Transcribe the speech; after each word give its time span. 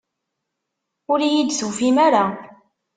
Ur 1.11 1.19
iyi-d-tufim 1.21 1.97
ara. 2.07 2.25